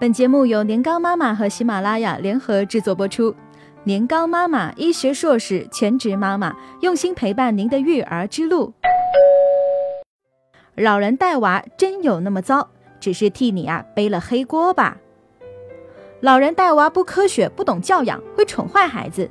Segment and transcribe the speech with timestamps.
[0.00, 3.36] 本节目由年糕妈妈和喜马拉雅联合制作播出。
[3.84, 8.72] 年糕妈妈，医学硕士，全职妈妈，用心陪伴您的育儿之路。
[10.74, 12.66] 老人带娃真有那么糟？
[12.98, 14.96] 只是替你啊背了黑锅吧？
[16.20, 19.30] 老人带娃不科学，不懂教养，会宠坏孩子。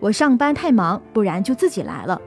[0.00, 2.20] 我上班太忙，不然就自己来了。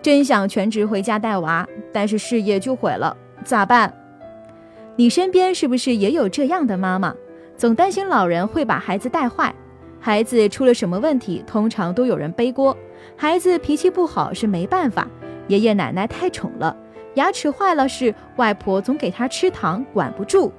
[0.00, 3.92] 真想全职回家带娃，但是事业就毁了，咋办？
[4.98, 7.14] 你身边是不是也有这样的妈妈？
[7.54, 9.54] 总担心老人会把孩子带坏，
[10.00, 12.74] 孩子出了什么问题，通常都有人背锅。
[13.14, 15.06] 孩子脾气不好是没办法，
[15.48, 16.74] 爷爷奶奶太宠了；
[17.14, 20.50] 牙齿坏了是外婆总给他吃糖，管不住；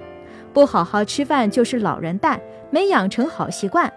[0.52, 3.92] 不好好吃饭就是老人带，没养成好习惯。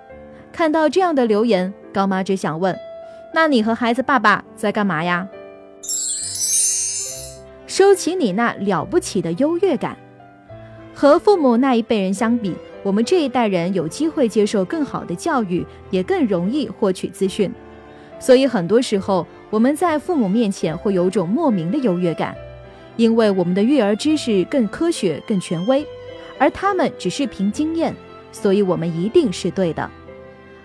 [0.52, 2.76] 看到这样的留言，高妈只想问：
[3.32, 5.28] 那你和孩子爸爸在干嘛呀？
[7.68, 9.96] 收起你那了不起的优越感。
[11.02, 17.52] 和父母那一辈人相比，我们这一代人有机会接受更好的教育，也更容易获取资讯。
[18.20, 22.36] 所以很多时候，我们在父母面前会有种莫名的优越感，
[22.98, 25.84] 因为我们的育儿知识更科学、更权威，
[26.38, 27.96] 而他们只是凭经验，
[28.32, 29.90] 所以我们一定是对的。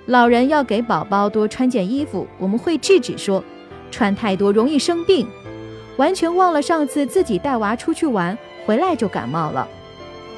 [0.05, 3.43] 老人要给宝宝多穿件衣服，我们会制止说，
[3.91, 5.27] 穿太多容易生病，
[5.97, 9.67] 完全忘了上次自己带娃出去玩回来就感冒了。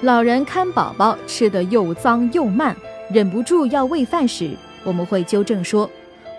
[0.00, 2.76] 老人看宝宝吃得又脏又慢，
[3.10, 4.52] 忍不住要喂饭时，
[4.84, 5.90] 我们会纠正说：“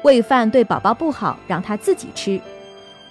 [0.04, 2.40] 喂饭对宝宝不好，让他自己吃。”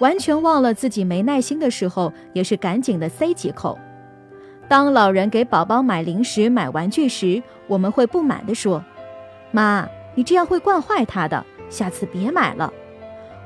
[0.01, 3.79] 完全忘了自己没耐心的时候，也是赶紧的塞几口。
[4.69, 8.83] 当老人给宝宝买零食、买玩具时，我们会不满地说
[9.53, 12.73] ：“妈，你这样会惯坏他的，下次别买了。”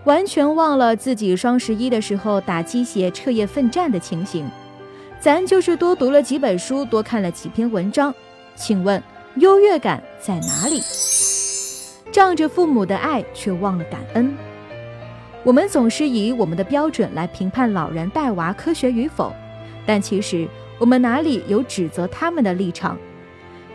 [0.05, 4.49] 完全忘了自己双十一的时候打鸡血、彻夜奋战的情形。
[5.23, 8.13] 咱就是多读了几本书，多看了几篇文章，
[8.57, 9.01] 请问
[9.37, 10.83] 优越感在哪里？
[12.11, 14.35] 仗着父母的爱，却忘了感恩。
[15.45, 19.33] 我们总是以我们的标准来评判老人带娃科学与否，
[19.87, 20.49] 但其实
[20.81, 22.99] 我们哪里有指责他们的立场？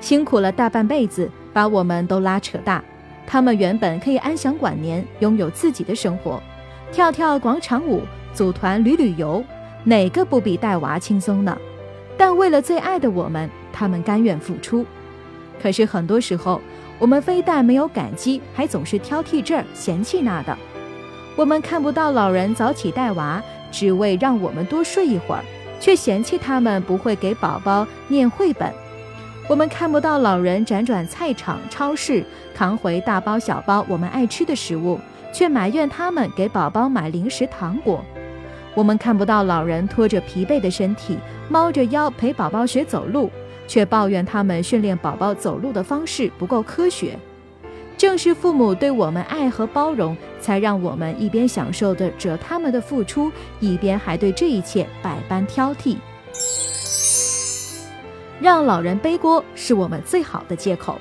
[0.01, 2.83] 辛苦了大半辈子，把我们都拉扯大，
[3.25, 6.43] 他们原本可以安享晚年，拥有自己的生活，
[6.91, 8.01] 跳跳广场舞，
[8.33, 9.41] 组团旅旅游。
[9.87, 11.57] 哪个不比带娃轻松呢？
[12.17, 14.85] 但为了最爱的我们，他们甘愿付出。
[15.63, 16.59] 可是很多时候，
[16.99, 20.57] 我们非但没有感激，还总是挑剔这儿嫌弃那的。
[21.37, 25.41] 我们看不到老人早起带娃，只为让我们多睡一会儿，
[25.79, 28.69] 却嫌弃他们不会给宝宝念绘本。
[29.47, 34.99] 我们看不到老人辗转菜场、超市，扛回大包小包我们爱吃的食物，
[35.33, 38.03] 却埋怨他们给宝宝买零食、糖果。
[38.77, 41.17] 我们看不到老人拖着疲惫的身体，
[41.49, 43.27] 猫着腰陪宝宝学走路，
[43.67, 47.17] 却抱怨他们训练宝宝走路的方式不够科学。
[47.97, 55.97] 正是父母对我们爱和包容，才让我们一边享受着他们的付出，一边还对这一切百般挑剔。
[58.39, 60.99] 让老人背锅是我们最好的借口。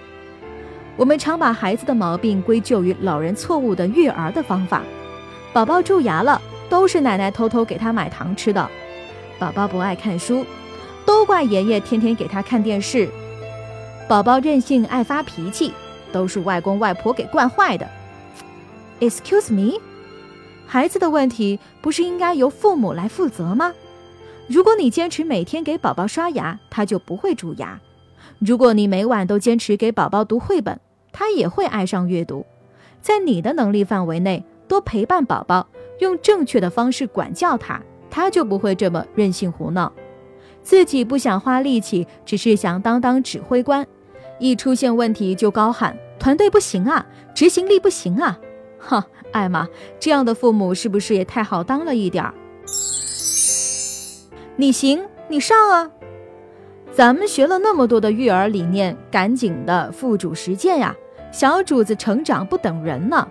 [0.96, 4.82] 我们常把孩子的毛病归咎于老人错误的育儿的方法。
[5.52, 6.40] 宝宝蛀牙了。
[6.68, 8.68] 都是奶奶偷偷给他买糖吃的，
[9.38, 10.44] 宝宝不爱看书，
[11.04, 13.08] 都怪爷爷天天给他看电视。
[14.08, 15.72] 宝宝任性爱发脾气，
[16.12, 17.88] 都是外公外婆给惯坏的。
[19.00, 19.80] Excuse me，
[20.66, 23.72] 孩子的问题不是应该由父母来负责吗？
[24.48, 27.78] 如果你坚持每天给宝宝刷牙，他就不会蛀牙；
[28.38, 30.78] 如果你每晚都坚持给宝宝读绘本，
[31.12, 32.46] 他也会爱上阅读。
[33.02, 35.66] 在你的能力范围内，多陪伴宝宝。
[35.98, 37.80] 用正确的方式管教他，
[38.10, 39.92] 他就不会这么任性胡闹。
[40.62, 43.86] 自己不想花力气，只是想当当指挥官，
[44.38, 48.38] 一出现问题就高喊团队不行啊，执行力不行啊！
[48.78, 49.68] 哈，艾玛，
[50.00, 52.34] 这样的父母是不是也太好当了一点儿？
[54.56, 55.90] 你行，你上啊！
[56.92, 60.96] 咱们学了那么多的育儿理念，赶紧的付诸实践呀！
[61.30, 63.28] 小主子成长不等人呢。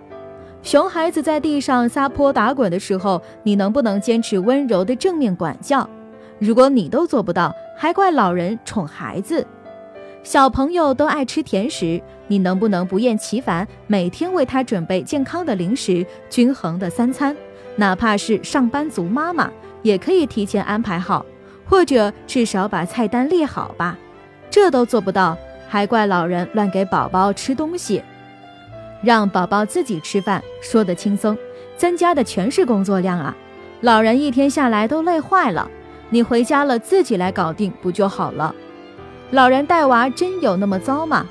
[0.66, 5.88] 熊孩子在地上撒泼打滚的时候，你能不能坚持温柔的正面管教？
[6.40, 9.46] 如果你都做不到，还怪老人宠孩子。
[10.24, 17.36] 小朋友都爱吃甜食，你能不能不厌其烦每天为他准备健康的零食、均衡的三餐？
[17.76, 19.48] 哪怕是上班族妈妈，
[19.82, 21.24] 也可以提前安排好，
[21.64, 23.96] 或者至少把菜单列好吧。
[24.50, 28.02] 这都做不到，还怪老人乱给宝宝吃东西。
[29.06, 31.38] 让宝宝自己吃饭，说的轻松，
[31.76, 33.36] 增加的全是工作量啊！
[33.82, 35.70] 老人一天下来都累坏了，
[36.10, 38.52] 你回家了自己来搞定不就好了？
[39.30, 41.24] 老人带娃真有那么糟吗？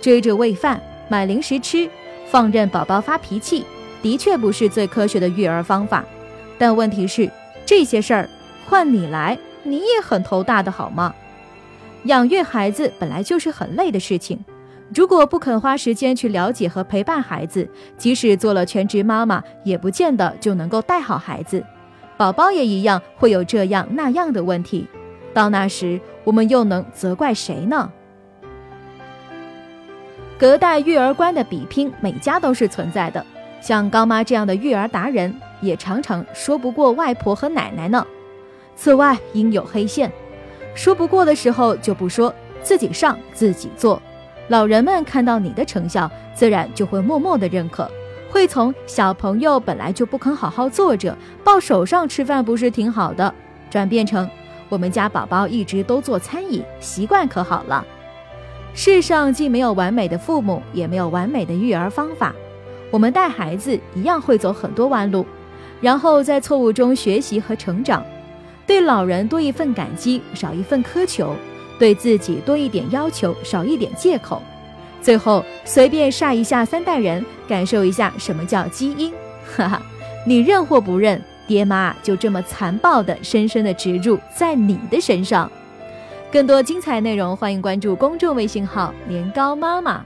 [0.00, 1.90] 追着喂饭、买零食吃，
[2.28, 3.64] 放任宝宝发脾气，
[4.00, 6.04] 的确不是最科学的育儿方法。
[6.56, 7.28] 但问题是，
[7.64, 8.30] 这些事儿
[8.68, 11.12] 换你来，你也很头大的好吗？
[12.04, 14.38] 养育孩子本来就是很累的事情，
[14.94, 17.68] 如果不肯花时间去了解和陪伴孩子，
[17.98, 21.62] 即使做了全职妈妈，也不见得就能够带好孩子。
[22.16, 24.86] 宝宝也一样会有这样那样的问题，
[25.34, 27.90] 到那时我们又能责怪谁呢？
[30.38, 33.24] 隔代育儿观的比拼，每家都是存在的。
[33.60, 38.06] 像高妈这样的育儿达人，也常常说不过外婆和奶奶呢。
[38.76, 40.12] 此外，应有黑线。
[40.74, 44.00] 说不过的时候就不说，自己上自己做。
[44.48, 47.90] 老人们看到你的成效，自然就会默默的认可，
[48.30, 53.34] 会从小朋友本来就不肯好好坐着，抱手上吃饭不是挺好的，
[53.68, 54.28] 转变成
[54.68, 57.84] 我们家宝宝一直都做餐饮，习惯可好了。
[58.72, 62.34] 世上既没有完美的父母，也没有完美的育儿方法，
[62.90, 65.26] 我们带孩子一样会走很多弯路，
[65.80, 68.04] 然后在错误中学习和成长。
[68.66, 71.28] 对老人多一份感激，少一份苛求；
[71.78, 74.42] 对自己多一点要求，少一点借口。
[75.02, 79.12] 最后随便晒一下三代人，感受一下什么叫基因。
[79.56, 79.82] 哈哈，
[80.26, 85.50] 你认或不认，爹妈就这么残暴的、深深的植入在你的身上。
[86.32, 90.04] 更多精彩内容，欢迎关注公众微信号“年糕妈妈”。